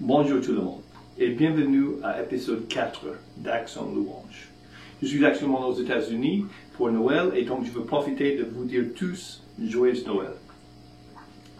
[0.00, 0.80] Bonjour tout le monde
[1.20, 3.06] et bienvenue à l'épisode 4
[3.36, 4.48] d'Action Louange.
[5.00, 8.86] Je suis actuellement aux États-Unis pour Noël et donc je veux profiter de vous dire
[8.96, 10.32] tous joyeux Noël.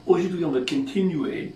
[0.09, 1.53] Aujourd'hui, on va continuer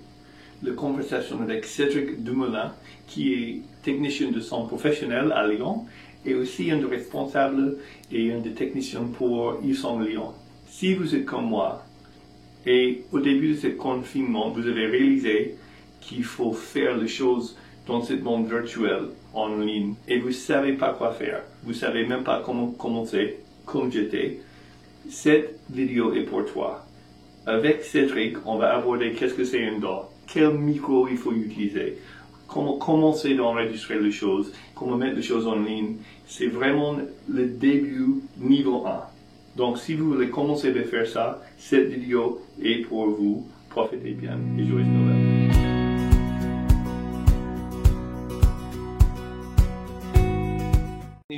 [0.63, 2.73] la conversation avec Cédric Dumoulin,
[3.09, 5.85] qui est technicien de son professionnel à Lyon
[6.25, 7.77] et aussi un des responsables
[8.13, 10.33] et un des techniciens pour Yves Lyon.
[10.69, 11.85] Si vous êtes comme moi
[12.65, 15.57] et au début de ce confinement, vous avez réalisé
[16.09, 17.57] qu'il faut faire les choses
[17.87, 21.77] dans ce monde virtuel, en ligne, et vous ne savez pas quoi faire, vous ne
[21.77, 24.41] savez même pas comment commencer, comme j'étais,
[25.11, 26.85] cette vidéo est pour toi.
[27.47, 31.99] Avec Cédric, on va aborder qu'est-ce que c'est un DAW, quel micro il faut utiliser,
[32.47, 35.97] comment commencer d'enregistrer les choses, comment mettre les choses en ligne.
[36.27, 36.97] C'est vraiment
[37.29, 38.07] le début
[38.39, 39.03] niveau 1.
[39.57, 43.47] Donc, si vous voulez commencer à faire ça, cette vidéo est pour vous.
[43.71, 45.28] Profitez bien et joyeux Noël.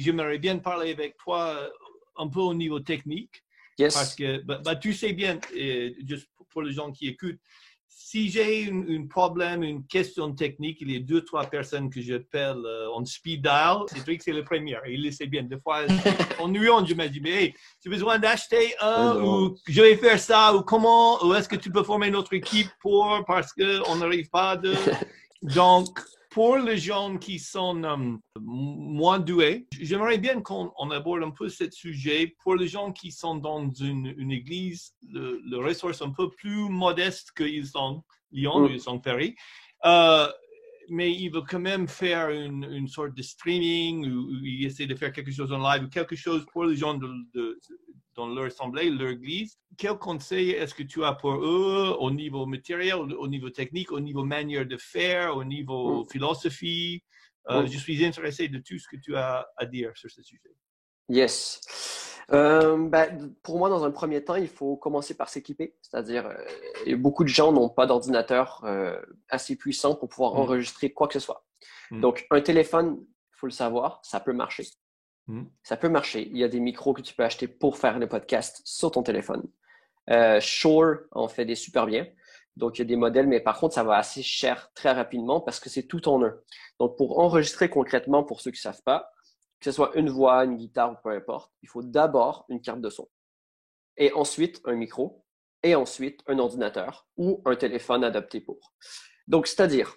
[0.01, 1.69] J'aimerais bien parler avec toi euh,
[2.17, 3.43] un peu au niveau technique.
[3.79, 3.95] Yes.
[3.95, 7.41] Parce que bah, bah, tu sais bien, euh, juste pour les gens qui écoutent,
[8.11, 12.63] si j'ai un problème, une question technique, il y a deux, trois personnes que j'appelle
[12.65, 13.85] euh, en speed dial.
[13.87, 14.77] C'est vrai que c'est le premier.
[14.89, 15.43] Il le sait bien.
[15.43, 15.83] Des fois,
[16.41, 20.19] en nuant, je me dis, mais hey, j'ai besoin d'acheter un ou je vais faire
[20.19, 23.97] ça ou comment, ou est-ce que tu peux former une autre équipe pour, parce qu'on
[23.97, 24.75] n'arrive pas de.
[25.43, 27.97] Donc, pour les gens qui sont euh,
[28.41, 32.35] moins doués, j'aimerais bien qu'on aborde un peu ce sujet.
[32.43, 36.69] Pour les gens qui sont dans une, une église, le, le, ressource un peu plus
[36.69, 38.73] modeste qu'ils sont Lyon, Mm.
[38.73, 39.35] ils sont Paris,
[39.85, 40.29] euh,
[40.89, 44.87] mais ils veulent quand même faire une, une sorte de streaming ou, ou ils essaient
[44.87, 47.61] de faire quelque chose en live ou quelque chose pour les gens de, de-
[48.17, 49.57] dans leur assemblée, leur église.
[49.77, 53.93] Quel conseil est-ce que tu as pour eux au niveau matériel, au au niveau technique,
[53.93, 57.03] au niveau manière de faire, au niveau philosophie?
[57.49, 57.67] Euh, Mm.
[57.67, 60.55] Je suis intéressé de tout ce que tu as à dire sur ce sujet.
[61.09, 61.61] Yes.
[62.33, 65.75] Euh, ben, pour moi, dans un premier temps, il faut commencer par s'équiper.
[65.83, 66.27] C'est-à-dire,
[66.87, 68.63] euh, beaucoup de gens n'ont pas d'ordinateur
[69.29, 70.39] assez puissant pour pouvoir Mm.
[70.39, 71.45] enregistrer quoi que ce soit.
[71.91, 72.01] Mm.
[72.03, 74.65] Donc, un téléphone, il faut le savoir, ça peut marcher.
[75.27, 75.45] Mm.
[75.63, 76.29] Ça peut marcher.
[76.29, 79.03] Il y a des micros que tu peux acheter pour faire le podcast sur ton
[79.03, 79.49] téléphone.
[80.11, 82.07] Euh, Shure en fait des super bien.
[82.57, 85.41] Donc, il y a des modèles, mais par contre, ça va assez cher très rapidement
[85.41, 86.35] parce que c'est tout en un.
[86.79, 89.11] Donc, pour enregistrer concrètement, pour ceux qui ne savent pas,
[89.61, 92.81] que ce soit une voix, une guitare ou peu importe, il faut d'abord une carte
[92.81, 93.09] de son.
[93.97, 95.25] Et ensuite, un micro.
[95.63, 98.73] Et ensuite, un ordinateur ou un téléphone adapté pour.
[99.29, 99.97] Donc, c'est-à-dire,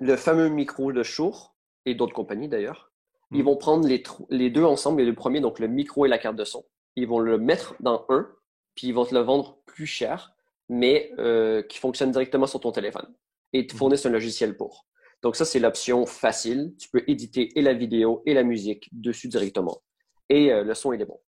[0.00, 2.89] le fameux micro de Shure et d'autres compagnies d'ailleurs,
[3.32, 3.44] ils Mm.
[3.44, 6.36] vont prendre les, les deux ensemble et le premier, donc le micro et la carte
[6.36, 6.64] de son.
[6.96, 8.28] Ils vont le mettre dans un,
[8.74, 10.32] puis ils vont te le vendre plus cher,
[10.68, 13.06] mais euh, qui fonctionne directement sur ton téléphone.
[13.52, 13.78] Et ils te Mhm.
[13.78, 14.86] fournissent un logiciel pour.
[15.22, 16.74] Donc ça, c'est l'option facile.
[16.78, 19.82] Tu peux éditer et la vidéo et la musique dessus directement.
[20.28, 21.20] Et euh, le son, il est bon.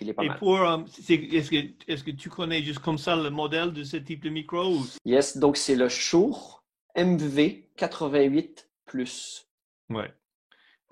[0.00, 0.38] Il est pas Et mal.
[0.38, 1.56] pour, euh, c'est- est-ce que,
[1.86, 4.64] est-ce que tu connais juste comme ça le modèle de ce type de micro?
[4.76, 6.64] ou- Yes, donc c'est le Shure
[6.96, 9.46] MV88 Plus.
[9.90, 10.12] Ouais.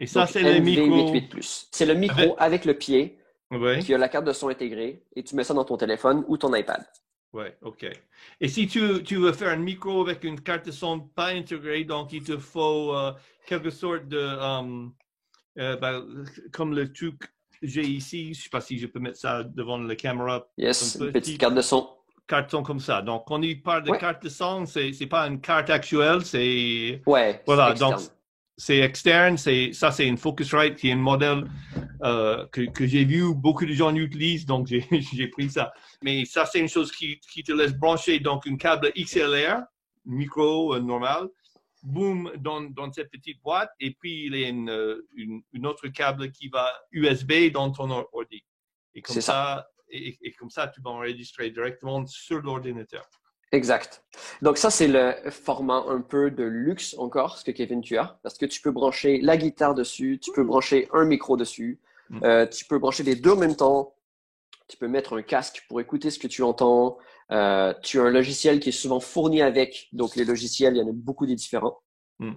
[0.01, 0.87] Et ça, c'est le micro.
[0.87, 1.69] MV88 Plus.
[1.71, 3.19] C'est le micro Avec- avec le pied
[3.53, 3.81] Ouais.
[3.81, 6.37] qui a la carte de son intégrée et tu mets ça dans ton téléphone ou
[6.37, 6.85] ton iPad.
[7.33, 7.87] Ouais, OK.
[8.41, 11.85] Et si tu, tu veux faire un micro avec une carte de son pas intégrée,
[11.85, 13.13] donc il te faut euh,
[13.47, 14.19] quelque sorte de.
[14.19, 14.87] euh,
[15.59, 16.05] euh, ben,
[16.53, 17.27] comme le truc que
[17.63, 20.97] j'ai ici, je ne sais pas si je peux mettre ça devant la caméra, Yes,
[20.97, 21.89] Un une petit- petite carte de son.
[22.27, 23.03] carton comme ça.
[23.03, 23.99] Donc, quand il parle de Ouais.
[23.99, 27.03] carte de son, ce n'est pas une carte actuelle, c'est.
[27.07, 27.97] Ouais, Voilà, donc.
[28.61, 31.45] C'est externe, c'est ça c'est une Focusrite qui est un modèle
[32.05, 34.67] euh, que, que j'ai vu beaucoup de gens utilisent, donc
[35.13, 35.73] j'ai pris ça.
[36.03, 39.63] Mais ça c'est une chose qui, qui te laisse brancher donc un câble XLR,
[40.05, 41.29] micro euh, normal,
[41.83, 45.67] boom dans, dans cette petite boîte, et puis il y a une, euh, une, une
[45.67, 48.43] autre câble qui va USB dans ton or- ordi.
[48.95, 53.09] Et comme ça, et, et comme ça tu vas enregistrer directement sur l'ordinateur.
[53.53, 54.05] Exact.
[54.43, 58.19] Donc ça, c'est le format un peu de luxe encore, ce que Kevin tu as,
[58.23, 61.81] parce que tu peux brancher la guitare dessus, tu peux brancher un micro dessus,
[62.11, 62.25] Mm.
[62.25, 63.95] euh, tu peux brancher les deux en même temps,
[64.69, 66.99] tu peux mettre un casque pour écouter ce que tu entends,
[67.31, 70.83] euh, tu as un logiciel qui est souvent fourni avec, donc les logiciels, il y
[70.83, 71.81] en a beaucoup des différents.
[72.19, 72.33] Mm.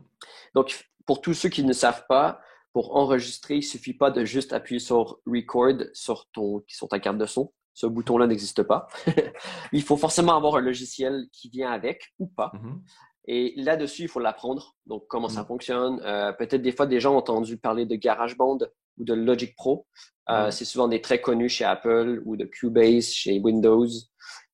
[0.53, 2.39] Donc pour tous ceux qui ne savent pas,
[2.71, 7.17] pour enregistrer, il suffit pas de juste appuyer sur Record sur, ton, sur ta carte
[7.17, 7.51] de son.
[7.73, 8.87] Ce bouton-là n'existe pas.
[9.71, 12.51] il faut forcément avoir un logiciel qui vient avec ou pas.
[12.53, 12.81] Mhm.
[13.25, 14.75] Et là-dessus, il faut l'apprendre.
[14.85, 15.45] Donc, comment ça Mm.
[15.45, 16.01] fonctionne.
[16.03, 18.57] Euh, Peut-être des fois, des gens ont entendu parler de GarageBand
[18.97, 19.87] ou de Logic Pro.
[20.29, 20.51] Euh, Mm.
[20.51, 23.87] C'est souvent des très connus chez Apple ou de Cubase chez Windows.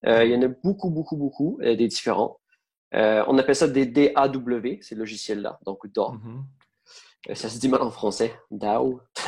[0.05, 2.39] Euh, il y en a beaucoup, beaucoup, beaucoup, des différents.
[2.93, 6.17] On appelle ça des DAW, ces logiciels-là, donc DAW.
[7.29, 9.01] Euh, Ça se dit mal en français, DAW.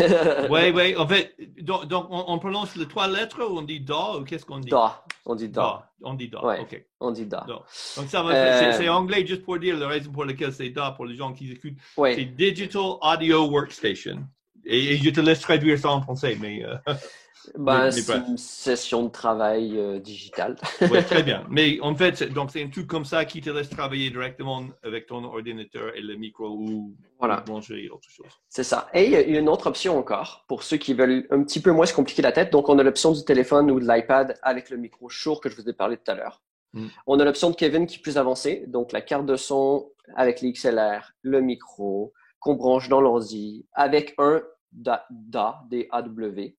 [0.49, 0.95] Oui, oui.
[0.95, 4.23] En fait, donc, donc, on, on prononce les trois lettres ou on dit DA ou
[4.23, 4.69] qu'est-ce qu'on dit?
[4.69, 4.91] DAW,
[5.25, 5.49] on dit.
[5.49, 5.89] Da.
[6.01, 6.43] On dit DA.
[6.45, 6.59] Ouais.
[6.61, 6.85] OK.
[7.01, 7.25] On dit.
[7.25, 7.45] Da.
[7.47, 10.91] Donc, ça Euh, c'est- c'est anglais juste pour dire la raison pour laquelle c'est DA
[10.91, 11.73] pour les gens qui écoutent.
[11.95, 14.25] C'est Oui, Digital Audio Workstation.
[14.63, 16.75] Et, et je te laisse traduire ça en français, mais euh,
[17.57, 20.55] ben, c'est une session de travail euh, digitale.
[20.81, 21.45] ouais, très bien.
[21.49, 24.63] Mais en fait, c'est- donc c'est un truc comme ça qui te laisse travailler directement
[24.83, 27.37] avec ton ordinateur et le micro ou Voilà.
[27.41, 28.27] brancher autre chose.
[28.49, 28.87] C'est ça.
[28.93, 31.71] Et il y a une autre option encore pour ceux qui veulent un petit peu
[31.71, 32.51] moins se compliquer la tête.
[32.51, 35.55] Donc, on a l'option du téléphone ou de l'iPad avec le micro Shure que je
[35.55, 36.41] vous ai parlé tout à l'heure.
[36.73, 36.87] Mm.
[37.07, 38.63] On a l'option de Kevin qui est plus avancée.
[38.67, 44.15] Donc, la carte de son avec les XLR, le micro qu'on branche dans l'ordi avec
[44.17, 44.41] un
[44.71, 46.53] DA, DA, DAW.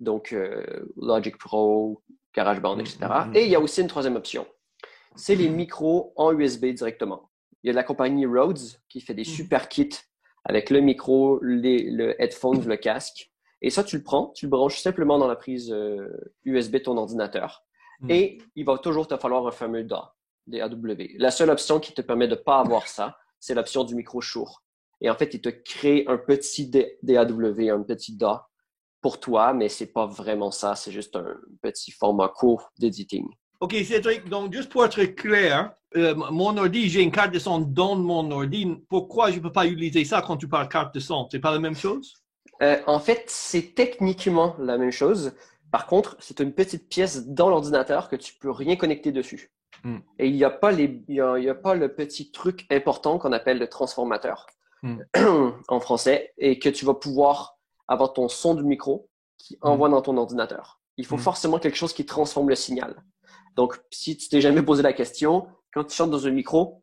[0.00, 0.62] Donc, euh,
[0.96, 2.02] Logic Pro,
[2.34, 2.98] GarageBand, etc.
[3.00, 3.36] mm, mm.
[3.36, 4.46] Et il y a aussi une troisième option.
[5.16, 7.30] C'est les micros en USB directement.
[7.62, 8.58] Il y a de la compagnie Rhodes
[8.88, 9.24] qui fait des Mm.
[9.24, 9.98] super kits
[10.44, 13.30] avec le micro, les, le headphone, le casque.
[13.60, 16.08] Et ça, tu le prends, tu le branches simplement dans la prise euh,
[16.44, 17.64] USB de ton ordinateur.
[18.00, 18.10] Mm.
[18.10, 20.14] Et il va toujours te falloir un fameux DA,
[20.46, 21.16] des AW.
[21.18, 24.20] La seule option qui te permet de ne pas avoir ça, c'est l'option du micro
[24.20, 24.62] Shure.
[25.00, 26.70] Et en fait, il te crée un petit
[27.02, 28.47] DAW, un petit DA
[29.00, 33.26] pour toi, mais c'est pas vraiment ça, c'est juste un petit format court d'editing.
[33.60, 37.58] OK, Cédric, donc juste pour être clair, euh, mon ordi, j'ai une carte de son
[37.60, 38.66] dans mon ordi.
[38.88, 41.28] Pourquoi je ne peux pas utiliser ça quand tu parles carte de son?
[41.30, 42.14] C'est pas la même chose?
[42.62, 45.34] Euh, en fait, c'est techniquement la même chose.
[45.70, 49.50] Par contre, c'est une petite pièce dans l'ordinateur que tu peux rien connecter dessus.
[49.84, 49.98] Hmm.
[50.18, 52.30] Et il n'y a pas les, il y a, il y a pas le petit
[52.30, 54.46] truc important qu'on appelle le transformateur
[54.82, 54.98] Hmm.
[55.68, 57.57] en français et que tu vas pouvoir
[57.88, 59.08] avoir ton son du micro
[59.38, 60.80] qui envoie dans ton ordinateur.
[60.96, 61.20] Il faut Hmm.
[61.20, 63.02] forcément quelque chose qui transforme le signal.
[63.56, 66.82] Donc, si tu t'es jamais posé la question, quand tu chantes dans un micro,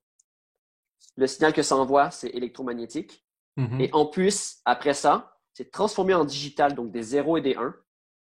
[1.17, 3.25] le signal que ça envoie, c'est électromagnétique.
[3.57, 3.81] Mhm.
[3.81, 7.73] Et en plus, après ça, c'est transformé en digital, donc des 0 et des 1,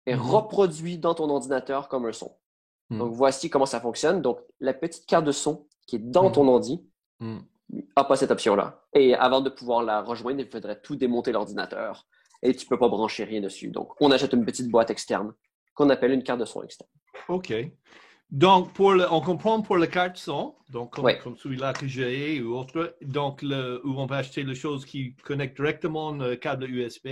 [0.05, 0.21] et Mhm.
[0.21, 2.35] reproduit dans ton ordinateur comme un son.
[2.91, 2.99] Mhm.
[2.99, 4.21] Donc voici comment ça fonctionne.
[4.21, 6.31] Donc la petite carte de son qui est dans Mhm.
[6.33, 6.87] ton ordi
[7.19, 8.83] n'a pas cette option-là.
[8.93, 12.05] Et avant de pouvoir la rejoindre, il faudrait tout démonter l'ordinateur
[12.41, 13.69] et tu peux pas brancher rien dessus.
[13.69, 15.33] Donc on achète une petite boîte externe
[15.73, 16.89] qu'on appelle une carte de son externe.
[17.27, 17.53] OK.
[18.31, 21.19] Donc, pour le, on comprend pour le carte son, donc comme, Ouais.
[21.19, 25.15] comme celui-là que j'ai ou autre, donc le, où on va acheter les choses qui
[25.23, 27.07] connectent directement le câble USB.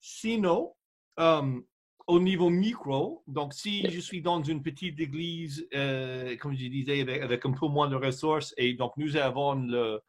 [0.00, 0.74] Sinon,
[1.18, 1.58] euh,
[2.06, 7.00] au niveau micro, donc si je suis dans une petite église, euh, comme je disais,
[7.00, 10.00] avec, avec un peu moins de ressources, et donc nous avons le,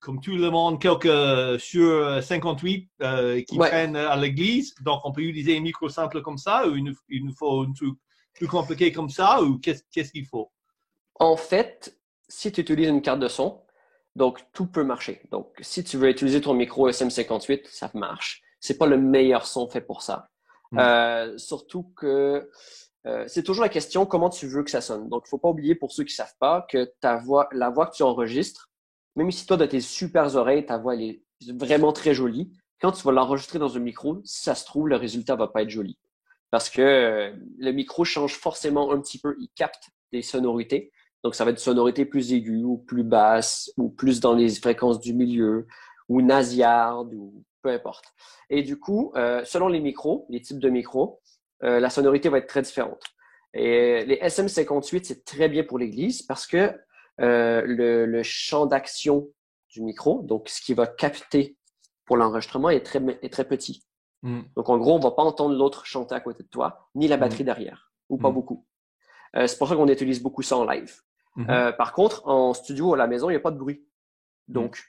[0.00, 3.68] comme tout le monde, quelques sur 58 euh, qui Ouais.
[3.68, 6.94] prennent à l'église, donc on peut utiliser un micro simple comme ça, ou il nous,
[7.08, 7.96] il nous faut un truc
[8.34, 10.50] plus compliqué comme ça, ou qu'est-ce qu'il faut?
[11.16, 11.98] En fait,
[12.28, 13.62] si tu utilises une carte de son,
[14.14, 15.22] donc tout peut marcher.
[15.30, 18.42] Donc si tu veux utiliser ton micro SM58, ça marche.
[18.60, 20.28] C'est pas le meilleur son fait pour ça.
[20.72, 20.78] Mm.
[20.78, 22.48] Euh, surtout que
[23.06, 25.08] euh, c'est toujours la question comment tu veux que ça sonne?
[25.08, 27.86] Donc, il faut pas oublier pour ceux qui savent pas que ta voix, la voix
[27.86, 28.67] que tu enregistres,
[29.18, 31.22] même si toi de tes super oreilles, ta voix elle est
[31.52, 34.96] vraiment très jolie, quand tu vas l'enregistrer dans un micro, si ça se trouve, le
[34.96, 35.98] résultat va pas être joli.
[36.50, 40.92] Parce que euh, le micro change forcément un petit peu, il capte des sonorités.
[41.24, 44.48] Donc, ça va être des sonorités plus aiguës ou plus basses ou plus dans les
[44.54, 45.66] fréquences du milieu
[46.08, 48.04] ou nasillardes ou peu importe.
[48.48, 51.20] Et du coup, euh, selon les micros, les types de micros,
[51.64, 53.02] euh, la sonorité va être très différente.
[53.52, 56.72] Et les SM58, c'est très bien pour l'église parce que
[57.20, 59.28] euh, le, le champ d'action
[59.70, 61.56] du micro, donc ce qui va capter
[62.04, 63.84] pour l'enregistrement, est très, est très petit.
[64.22, 64.40] Mm.
[64.56, 67.16] Donc, en gros, on va pas entendre l'autre chanter à côté de toi, ni la
[67.16, 68.34] batterie derrière, ou pas Mm.
[68.34, 68.66] beaucoup.
[69.36, 71.00] Euh, c'est pour ça qu'on utilise beaucoup ça en live.
[71.48, 73.86] Euh, par contre, en studio à la maison, il n'y a pas de bruit.
[74.48, 74.82] Donc,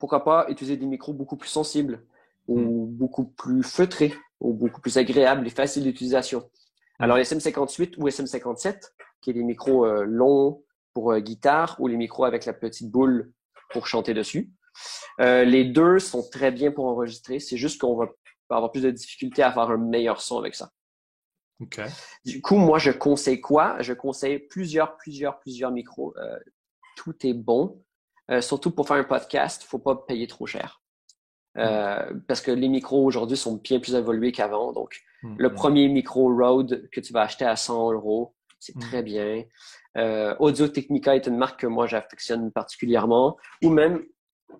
[0.00, 2.04] pourquoi pas utiliser des micros beaucoup plus sensibles
[2.48, 6.50] ou beaucoup plus feutrés ou beaucoup plus agréables et faciles d'utilisation.
[6.98, 8.80] Alors, les SM58 ou SM57,
[9.20, 12.90] qui est des micros euh, longs pour euh, guitare ou les micros avec la petite
[12.90, 13.32] boule
[13.70, 14.50] pour chanter dessus.
[15.20, 17.38] Euh, les deux sont très bien pour enregistrer.
[17.38, 18.06] C'est juste qu'on va
[18.50, 20.70] avoir plus de difficultés à avoir un meilleur son avec ça.
[21.60, 21.80] OK.
[22.24, 23.76] Du coup, moi, je conseille quoi?
[23.80, 26.14] Je conseille plusieurs, plusieurs, plusieurs micros.
[26.18, 26.38] Euh,
[26.96, 27.82] tout est bon.
[28.30, 30.82] Euh, surtout pour faire un podcast, faut pas payer trop cher.
[31.58, 34.72] Euh, parce que les micros aujourd'hui sont bien plus évolués qu'avant.
[34.72, 35.36] Donc, Mm.
[35.38, 38.80] le premier micro Rode que tu vas acheter à 100 euros, c'est Mm.
[38.80, 39.42] très bien.
[39.98, 43.36] Euh, Audio Technica est une marque que moi j'affectionne particulièrement.
[43.64, 44.04] Ou même,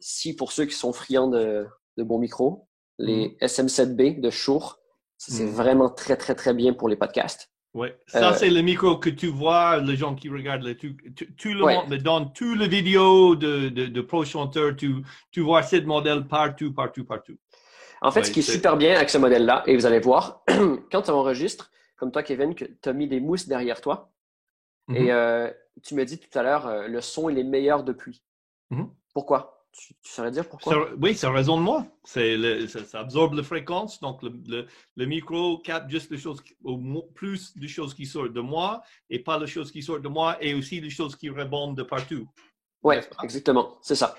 [0.01, 1.67] si pour ceux qui sont friands de,
[1.97, 2.67] de bons micros,
[2.99, 4.79] les SM7B de Shure,
[5.17, 5.51] c'est Mm.
[5.51, 7.49] vraiment très, très, très bien pour les podcasts.
[7.75, 10.95] Oui, ça c'est le micro que tu vois, les gens qui regardent, le, tu,
[11.39, 14.25] tu, le montres, dans toutes les vidéos de, de, de pro
[14.77, 14.97] tu,
[15.31, 17.39] tu vois ce modèle partout, partout, partout.
[18.03, 20.43] En fait, ce qui est, super bien avec ce modèle-là, et vous allez voir,
[20.93, 21.71] quand tu enregistres,
[22.03, 24.13] comme toi, Kevin, que tu as mis des mousses derrière toi,
[24.93, 25.11] et mhm.
[25.11, 25.53] euh,
[25.85, 28.25] tu me dis tout à l'heure, euh, le son, il est meilleur depuis.
[28.71, 28.91] Mhm.
[29.15, 29.69] Pourquoi?
[29.71, 30.89] Tu, saurais dire pourquoi?
[31.01, 31.87] oui, c'est raison de moi.
[32.03, 34.67] C'est ça, absorbe la fréquence, donc le,
[34.97, 36.43] le, micro capte juste les choses,
[37.15, 40.37] plus des choses qui sortent de moi et pas les choses qui sortent de moi
[40.41, 42.27] et aussi les choses qui rebondent de partout.
[42.83, 43.79] Oui, exactement.
[43.81, 44.17] C'est ça.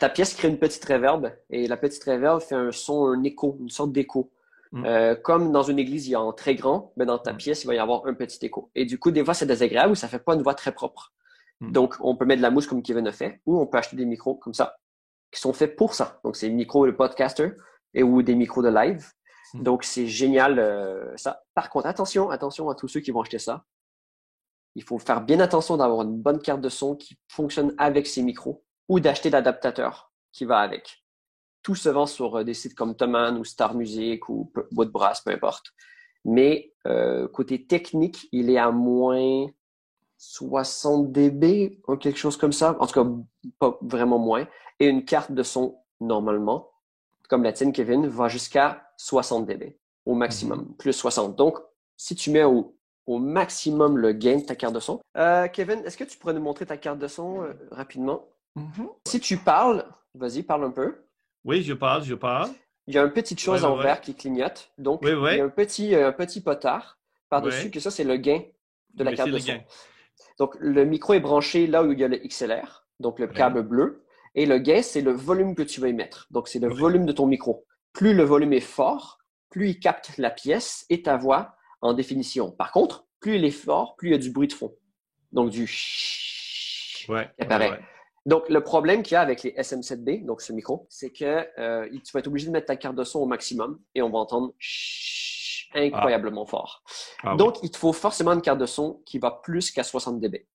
[0.00, 3.56] Ta pièce crée une petite réverbe et la petite réverbe fait un son, un écho,
[3.60, 4.32] une sorte d'écho.
[4.74, 4.84] Mm.
[4.86, 7.36] Euh, comme dans une église, il y a un très grand, mais dans ta mm.
[7.36, 8.70] pièce, il va y avoir un petit écho.
[8.74, 11.12] Et du coup, des fois, c'est désagréable ou ça fait pas une voix très propre.
[11.60, 11.70] Mm.
[11.70, 13.94] Donc, on peut mettre de la mousse comme Kevin a fait, ou on peut acheter
[13.94, 14.76] des micros comme ça,
[15.30, 16.20] qui sont faits pour ça.
[16.24, 17.52] Donc, c'est des micros de podcaster
[17.94, 19.06] et ou des micros de live.
[19.54, 21.44] Donc, c'est génial euh, ça.
[21.54, 23.64] Par contre, attention, attention à tous ceux qui vont acheter ça.
[24.74, 28.22] Il faut faire bien attention d'avoir une bonne carte de son qui fonctionne avec ces
[28.22, 31.03] micros ou d'acheter l'adaptateur qui va avec
[31.64, 35.32] tout se vend sur euh, des sites comme Thomann ou Star Music ou Woodbrass, peu
[35.32, 35.72] importe.
[36.24, 39.46] Mais euh, côté technique, il est à moins
[40.18, 42.76] 60 dB ou quelque chose comme ça.
[42.78, 43.10] En tout cas,
[43.58, 44.46] pas vraiment moins.
[44.78, 46.70] Et une carte de son, normalement,
[47.28, 50.76] comme la tienne, Kevin, va jusqu'à 60 dB au maximum, mhm.
[50.76, 51.34] plus 60.
[51.34, 51.58] Donc,
[51.96, 55.00] si tu mets au, maximum le gain de ta carte de son.
[55.16, 58.28] Euh, Kevin, est-ce que tu pourrais nous montrer ta carte de son rapidement?
[58.56, 58.88] Mhm.
[59.06, 61.03] Si tu parles, vas-y, parle un peu.
[61.44, 62.50] Oui, je parle, je parle.
[62.86, 64.72] Il y a une petite chose en vert qui clignote.
[64.78, 66.98] Donc, il y a un petit, euh, un petit potard
[67.28, 68.42] par-dessus, que ça, c'est le gain
[68.94, 69.60] de la carte de son.
[70.38, 73.62] Donc, le micro est branché là où il y a le XLR, donc le câble
[73.62, 74.04] bleu.
[74.34, 76.26] Et le gain, c'est le volume que tu vas émettre.
[76.30, 77.64] Donc, c'est le volume de ton micro.
[77.92, 82.50] Plus le volume est fort, plus il capte la pièce et ta voix en définition.
[82.50, 84.74] Par contre, plus il est fort, plus il y a du bruit de fond.
[85.32, 85.62] Donc, du
[87.08, 87.80] ouais, qui apparaît.
[88.26, 91.88] Donc, le problème qu'il y a avec les SM7B, donc ce micro, c'est que euh,
[91.90, 94.18] tu vas être obligé de mettre ta carte de son au maximum et on va
[94.18, 94.54] entendre
[95.74, 96.82] incroyablement fort.
[97.22, 100.20] Ah donc, il te faut forcément une carte de son qui va plus qu'à 60
[100.20, 100.46] dB.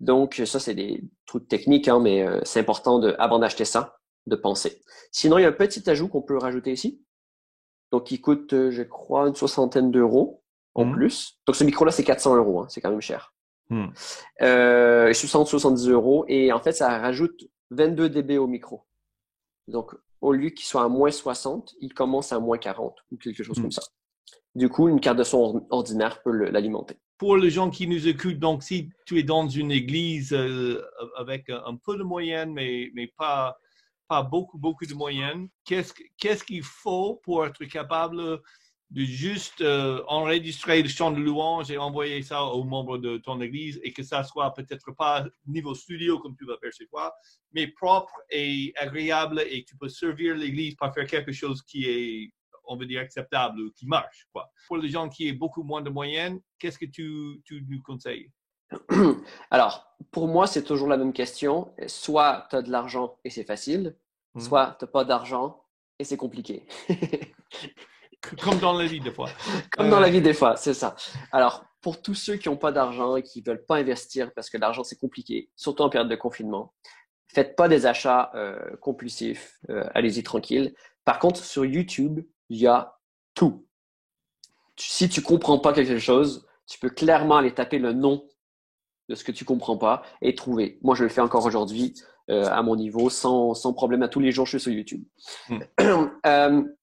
[0.00, 3.98] Donc, ça, c'est des trucs techniques, hein, mais euh, c'est important, de, avant d'acheter ça,
[4.26, 4.82] de penser.
[5.12, 7.02] Sinon, il y a un petit ajout qu'on peut rajouter ici.
[7.92, 10.42] Donc, qui coûte, euh, je crois, une soixantaine d'euros
[10.74, 10.92] en mmh.
[10.92, 11.38] plus.
[11.46, 12.60] Donc, ce micro-là, c'est 400 euros.
[12.60, 13.32] Hein, c'est quand même cher.
[13.68, 13.86] Hmm.
[14.42, 16.24] Euh, 60-70 euros.
[16.28, 18.84] Et en fait, ça rajoute 22 dB au micro.
[19.68, 23.42] Donc, au lieu qu'il soit à moins 60, il commence à moins 40 ou quelque
[23.42, 23.62] chose hmm.
[23.62, 23.82] comme ça.
[24.54, 26.96] Du coup, une carte de son ordinaire peut l'alimenter.
[27.18, 30.82] Pour les gens qui nous écoutent, donc si tu es dans une église euh,
[31.16, 33.58] avec un, peu de moyenne, mais, mais pas,
[34.08, 38.40] pas beaucoup, beaucoup de moyenne, qu'est-ce qu'il faut pour être capable
[38.90, 43.40] de juste euh, enregistrer le chant de louange et envoyer ça aux membres de ton
[43.40, 47.12] église et que ça soit peut-être pas niveau studio comme tu vas faire chez toi,
[47.52, 51.84] mais propre et agréable et que tu peux servir l'église par faire quelque chose qui
[51.84, 52.32] est,
[52.64, 54.26] on veut dire, acceptable ou qui marche.
[54.32, 54.48] Quoi.
[54.68, 58.30] Pour les gens qui ont beaucoup moins de moyens, qu'est-ce que tu, tu nous conseilles?
[59.50, 61.72] Alors, pour moi, c'est toujours la même question.
[61.88, 63.96] Soit tu as de l'argent et c'est facile,
[64.34, 64.40] hmm.
[64.40, 65.64] soit tu n'as pas d'argent
[65.98, 66.66] et c'est compliqué.
[68.42, 69.28] Comme dans la vie des fois.
[69.72, 70.96] Comme dans la vie des fois, c'est ça.
[71.32, 74.50] Alors, pour tous ceux qui n'ont pas d'argent et qui ne veulent pas investir parce
[74.50, 76.74] que l'argent c'est compliqué, surtout en période de confinement,
[77.28, 79.58] faites pas des achats euh, compulsifs.
[79.70, 80.74] Euh, allez-y tranquille.
[81.04, 82.98] Par contre, sur YouTube, il y a
[83.34, 83.66] tout.
[84.76, 88.26] Si tu comprends pas quelque chose, tu peux clairement aller taper le nom
[89.08, 90.78] de ce que tu comprends pas et trouver.
[90.82, 91.94] Moi, je le fais encore aujourd'hui
[92.28, 94.02] euh, à mon niveau sans, sans problème.
[94.02, 95.04] À tous les jours, je suis sur YouTube.
[95.48, 96.62] Hmm.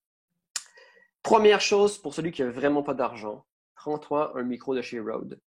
[1.23, 5.39] Première chose, pour celui qui n'a vraiment pas d'argent, prends-toi un micro de chez Rode.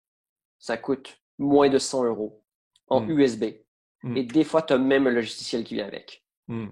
[0.59, 2.43] Ça coûte moins de 100 euros
[2.89, 3.45] en USB.
[4.03, 4.13] Hmm.
[4.13, 4.17] Hmm.
[4.17, 6.25] Et des fois, tu as même un logiciel qui vient avec.
[6.47, 6.69] Hmm.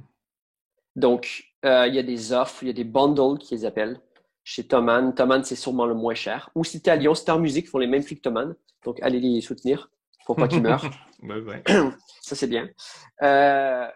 [0.95, 4.01] Donc, euh, il y a des offres, il y a des bundles qui les appellent
[4.45, 5.15] chez Thomann.
[5.15, 6.51] Thomann, c'est sûrement le moins cher.
[6.55, 8.55] Ou si tu es à Lyon, Star Music font les mêmes prix que Thomann.
[8.85, 9.91] Donc, allez les soutenir
[10.27, 10.85] pour pas qu'ils meurent.
[12.21, 12.69] Ça, c'est bien.
[13.23, 13.89] Euh,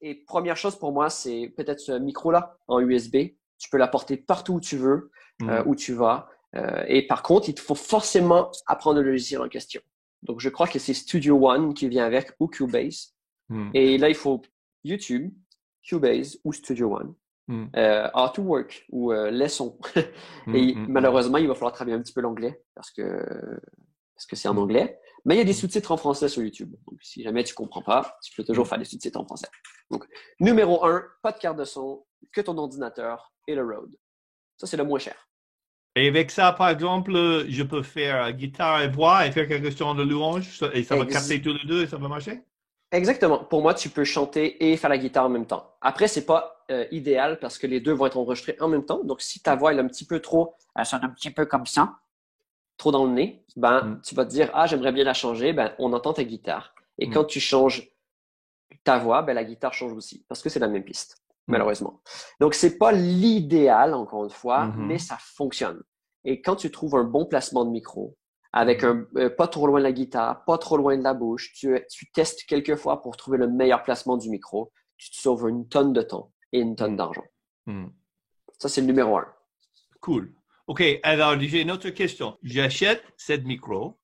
[0.00, 3.16] et première chose pour moi, c'est peut-être ce micro-là en USB
[3.58, 5.10] tu peux l'apporter partout où tu veux,
[5.42, 5.68] euh, mm.
[5.68, 6.28] où tu vas.
[6.56, 9.80] Euh, et par contre, il te faut forcément apprendre le logiciel en question.
[10.22, 13.14] Donc, je crois que c'est Studio One qui vient avec ou Cubase.
[13.48, 13.70] Mm.
[13.74, 14.40] Et là, il faut
[14.84, 15.32] YouTube,
[15.82, 17.14] Cubase ou Studio One.
[17.48, 17.64] Mm.
[17.76, 19.78] Euh, Artwork ou euh, Lesson.
[20.54, 23.02] et malheureusement, il va falloir travailler un petit peu l'anglais parce que
[24.14, 24.98] parce que c'est en anglais.
[25.24, 26.74] Mais il y a des sous-titres en français sur YouTube.
[26.86, 29.48] Donc, si jamais tu comprends pas, tu peux toujours faire des sous-titres en français.
[29.90, 30.04] Donc,
[30.38, 33.96] numéro un, pas de carte de son, que ton ordinateur et le Rode.
[34.58, 35.16] Ça, c'est le moins cher.
[35.96, 37.12] Et avec ça, par exemple,
[37.48, 41.06] je peux faire guitare et voix et faire quelque chose de louange et ça va
[41.06, 42.42] capter tous les deux et ça va marcher?
[42.90, 43.44] Exactement.
[43.44, 45.74] Pour moi, tu peux chanter et faire la guitare en même temps.
[45.80, 49.02] Après, c'est pas euh, idéal parce que les deux vont être enregistrés en même temps.
[49.04, 51.66] Donc, si ta voix est un petit peu trop, elle sonne un petit peu comme
[51.66, 51.96] ça,
[52.76, 54.02] trop dans le nez, ben, mm.
[54.02, 55.52] tu vas te dire, ah, j'aimerais bien la changer.
[55.52, 56.74] Ben, on entend ta guitare.
[56.98, 57.12] Et mm.
[57.12, 57.90] quand tu changes
[58.84, 61.52] ta voix, ben, la guitare change aussi parce que c'est la même piste, mm.
[61.52, 62.00] malheureusement.
[62.40, 64.86] Donc, c'est pas l'idéal, encore une fois, mm-hmm.
[64.86, 65.82] mais ça fonctionne.
[66.24, 68.16] Et quand tu trouves un bon placement de micro,
[68.56, 71.52] avec un euh, pas trop loin de la guitare, pas trop loin de la bouche.
[71.54, 74.70] Tu, tu testes quelques fois pour trouver le meilleur placement du micro.
[74.96, 77.24] Tu te sauves une tonne de temps et une tonne d'argent.
[78.58, 79.26] Ça, c'est le numéro un.
[80.00, 80.32] Cool.
[80.66, 82.38] OK, alors j'ai une autre question.
[82.42, 83.98] J'achète cette micro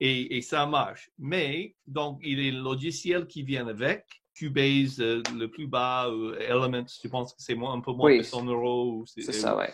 [0.00, 1.10] et, et, ça marche.
[1.18, 4.04] Mais, donc, il y a le logiciel qui vient avec.
[4.34, 8.22] Cubase, euh, le plus bas, euh, Elements, je pense que c'est un peu moins de
[8.22, 9.04] 100 euros.
[9.06, 9.72] C'est ça, ouais.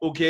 [0.00, 0.22] OK,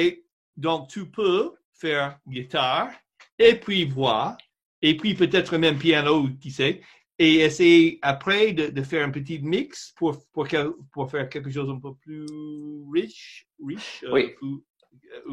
[0.57, 2.91] donc tu peux faire guitare,
[3.39, 4.37] et puis voix,
[4.83, 6.81] et puis peut-être même piano, qui sait,
[7.19, 10.47] et essayer après de, faire un petit mix pour, pour,
[10.93, 12.27] pour, faire quelque chose un peu plus
[12.93, 13.47] riche.
[13.65, 14.35] riche euh, oui.
[14.43, 14.57] Euh,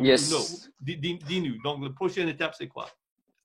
[0.01, 0.69] yes.
[0.81, 1.61] Dis-nous.
[1.63, 2.89] Donc, la prochaine étape, c'est quoi?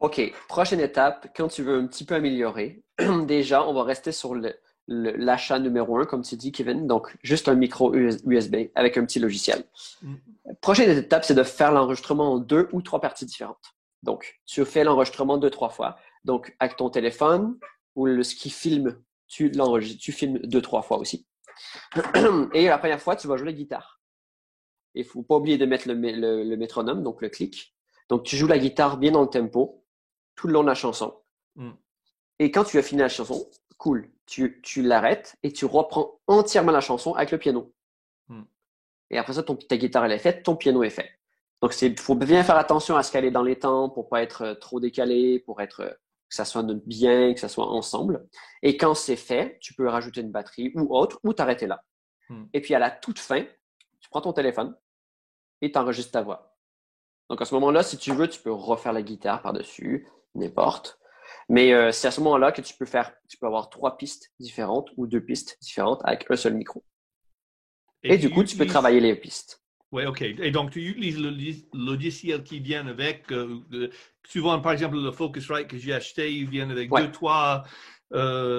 [0.00, 0.20] OK.
[0.48, 2.82] Prochaine étape, quand tu veux un petit peu améliorer,
[3.26, 4.36] déjà, on va rester sur
[4.88, 6.86] l'achat numéro un, comme tu dis, Kevin.
[6.86, 9.64] Donc, juste un micro USB avec un petit logiciel.
[10.02, 10.14] Mm.
[10.60, 13.74] Prochaine étape, c'est de faire l'enregistrement en deux ou trois parties différentes.
[14.02, 15.96] Donc, tu fais l'enregistrement deux, trois fois.
[16.24, 17.56] Donc, avec ton téléphone
[17.94, 19.52] ou le, ce qui filme, tu
[20.00, 21.26] tu filmes deux, trois fois aussi.
[22.54, 24.01] Et la première fois, tu vas jouer la guitare.
[24.94, 27.74] Il faut pas oublier de mettre le, le, métronome, donc le clic.
[28.08, 29.84] Donc, tu joues la guitare bien dans le tempo,
[30.34, 31.14] tout le long de la chanson.
[31.56, 31.70] Mm.
[32.38, 33.46] Et quand tu as fini la chanson,
[33.78, 37.72] cool, tu, tu l'arrêtes et tu reprends entièrement la chanson avec le piano.
[39.12, 41.10] Et après ça, ton, ta guitare, elle est faite, ton piano est fait.
[41.60, 44.22] Donc, il faut bien faire attention à ce qu'elle est dans les temps pour pas
[44.22, 48.26] être euh, trop décalé, pour être euh, que ça soit bien, que ça soit ensemble.
[48.62, 51.84] Et quand c'est fait, tu peux rajouter une batterie ou autre, ou t'arrêter là.
[52.30, 52.46] Hmm.
[52.52, 53.44] Et puis à la toute fin,
[54.12, 54.76] prends ton téléphone
[55.62, 56.54] et tu enregistres ta voix.
[57.30, 60.98] Donc à ce moment-là, si tu veux, tu peux refaire la guitare par-dessus, n'importe.
[61.48, 64.30] Mais euh, c'est à ce moment-là que tu peux faire, tu peux avoir trois pistes
[64.38, 66.84] différentes ou deux pistes différentes avec un seul micro.
[68.02, 69.62] Et, du coup, tu peux travailler les pistes.
[69.92, 70.22] Oui, OK.
[70.22, 71.30] Et donc, tu utilises le
[71.72, 73.90] logiciel qui vient avec, euh,
[74.26, 77.68] souvent, par exemple, le Focusrite que j'ai acheté, il vient avec deux, trois euh,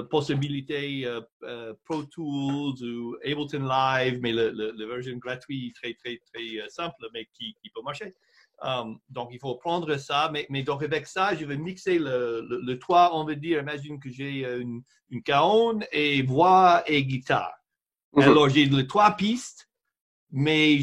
[0.09, 6.95] possibilités, euh, Pro Tools ou Ableton Live, mais le, version gratuite, très, très, très simple,
[7.13, 8.13] mais qui, peut marcher.
[8.61, 12.47] Um, donc, il faut prendre ça, mais, mais, donc avec ça, je vais mixer le,
[12.49, 17.53] le, toit, on va dire, imagine que j'ai une, une caonne et voix et guitare.
[18.13, 18.23] Mhm.
[18.23, 19.69] Alors, j'ai les trois pistes,
[20.31, 20.79] mais,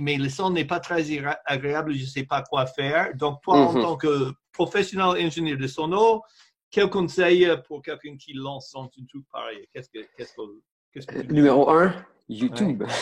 [0.00, 1.06] mais, le son n'est pas très
[1.44, 3.14] agréable, je ne sais pas quoi faire.
[3.16, 3.82] Donc, toi, en mhm.
[3.82, 6.22] tant que professionnel ingénieur de sono,
[6.70, 9.66] quel conseil pour quelqu'un qui lance son truc pareil?
[9.72, 11.94] Qu'est-ce que, qu'est-ce que, Numéro un,
[12.28, 12.84] YouTube.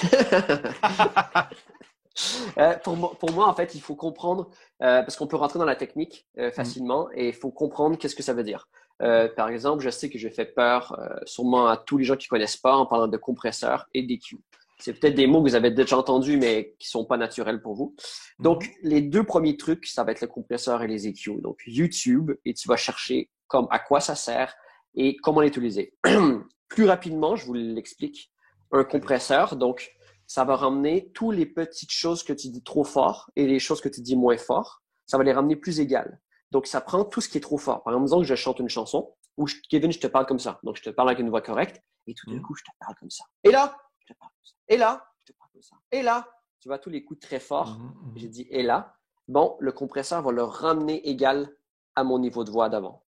[2.56, 4.48] Euh, pour, moi, pour, moi, en fait, il faut comprendre,
[4.82, 6.52] euh, parce qu'on peut rentrer dans la technique euh, mhm.
[6.52, 8.70] facilement, et il faut comprendre qu'est-ce que ça veut dire.
[9.02, 12.16] Euh, par exemple, je sais que j'ai fait peur euh, sûrement à tous les gens
[12.16, 14.38] qui connaissent pas en parlant de compresseur et d'EQ.
[14.78, 17.74] C'est peut-être des mots que vous avez déjà entendus, mais qui sont pas naturels pour
[17.74, 17.94] vous.
[18.38, 18.72] Donc, mhm.
[18.84, 21.42] les deux premiers trucs, ça va être le compresseur et les EQ.
[21.42, 24.54] Donc, YouTube, et tu vas chercher comme à quoi ça sert
[24.94, 25.94] et comment l'utiliser.
[26.68, 28.32] Plus rapidement, je vous l'explique.
[28.72, 29.92] Un compresseur, donc,
[30.26, 33.80] ça va ramener toutes les petites choses que tu dis trop fort et les choses
[33.80, 34.82] que tu dis moins fort.
[35.06, 36.20] Ça va les ramener plus égales.
[36.50, 37.84] Donc, ça prend tout ce qui est trop fort.
[37.84, 40.58] Par exemple, disons que je chante une chanson où, Kevin, je te parle comme ça.
[40.64, 42.42] Donc, je te parle avec une voix correcte et tout d'un mm.
[42.42, 43.24] coup, je te parle comme ça.
[43.44, 44.54] Et là, je te parle comme ça.
[44.68, 45.76] Et là, je te parle comme ça.
[45.92, 46.28] Et là,
[46.60, 47.78] tu vois tous les coups très forts.
[47.78, 48.96] Mm, mm, J'ai dit et là.
[49.28, 51.52] Bon, le compresseur va le ramener égal
[51.96, 53.05] à mon niveau de voix d'avant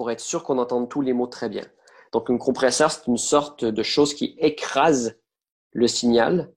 [0.00, 1.66] pour être sûr qu'on entende tous les mots très bien.
[2.14, 5.20] Donc, un compresseur, c'est une sorte de chose qui écrase
[5.72, 6.54] le signal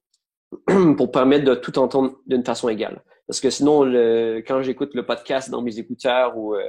[0.97, 3.03] pour permettre de tout entendre d'une façon égale.
[3.27, 6.63] Parce que sinon, le, quand j'écoute le podcast dans mes écouteurs ou euh,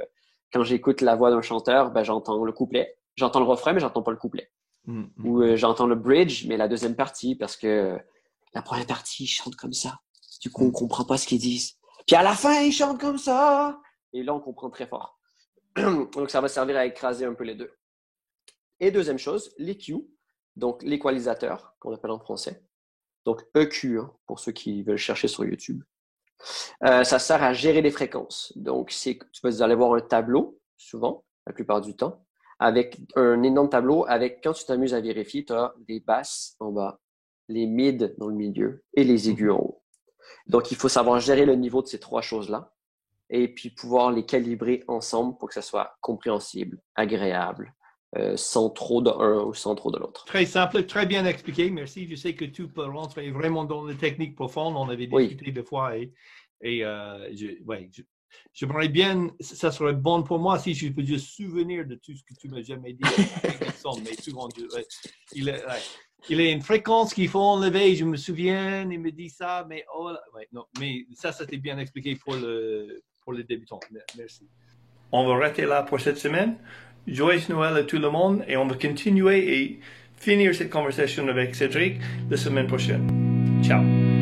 [0.51, 2.97] quand j'écoute la voix d'un chanteur, ben, j'entends le couplet.
[3.15, 4.51] J'entends le refrain, mais j'entends pas le couplet.
[4.83, 5.27] Mm, mm.
[5.29, 7.97] Ou euh, j'entends le bridge, mais la deuxième partie, parce que
[8.53, 10.01] la première partie, ils chantent comme ça.
[10.41, 11.77] Du coup, on comprend pas ce qu'ils disent.
[12.05, 13.79] Puis à la fin, ils chantent comme ça.
[14.11, 15.14] Et là, on comprend très fort.
[16.13, 17.71] Donc, ça va servir à écraser un peu les deux.
[18.79, 20.05] Et deuxième chose, l'EQ,
[20.55, 22.63] donc l'équalisateur, qu'on appelle en français.
[23.25, 25.83] Donc EQ, hein, pour ceux qui veulent chercher sur YouTube.
[26.83, 28.53] Euh, ça sert à gérer les fréquences.
[28.55, 32.25] Donc, tu vas aller voir un tableau, souvent, la plupart du temps,
[32.59, 36.71] avec un énorme tableau avec, quand tu t'amuses à vérifier, tu as les basses en
[36.71, 36.99] bas,
[37.47, 39.81] les mids dans le milieu et les aigus en haut.
[40.47, 42.74] Donc, il faut savoir gérer le niveau de ces trois choses-là
[43.29, 47.73] et puis pouvoir les calibrer ensemble pour que ça soit compréhensible, agréable,
[48.17, 50.23] euh, sans trop de un ou sans trop de l'autre.
[50.25, 51.69] Très simple, très bien expliqué.
[51.69, 52.07] Merci.
[52.07, 54.75] Je sais que tu peux rentrer vraiment dans les techniques profondes.
[54.77, 56.13] On avait discuté deux fois et,
[56.61, 57.89] et euh, je, ouais,
[58.53, 62.23] j'aimerais bien, ça serait bon pour moi si je peux juste souvenir de tout ce
[62.23, 63.03] que tu m'as jamais dit.
[64.03, 64.47] mais souvent,
[65.33, 65.63] il, est,
[66.29, 67.95] il a une fréquence qu'il faut enlever.
[67.95, 71.77] Je me souviens, il me dit ça, mais oh, ouais, non, mais ça, c'était bien
[71.79, 73.79] expliqué pour le pour les débutants.
[74.17, 74.47] Merci.
[75.11, 76.55] On va arrêter là pour cette semaine.
[77.07, 79.79] Joyce Noël à tout le monde et on va continuer et
[80.17, 83.61] finir cette conversation avec Cédric la semaine prochaine.
[83.63, 84.14] Ciao.